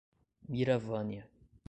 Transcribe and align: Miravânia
Miravânia 0.49 1.29